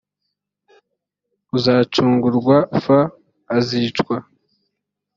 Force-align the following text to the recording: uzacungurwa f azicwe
uzacungurwa 1.57 2.57
f 2.83 2.85
azicwe 3.57 4.15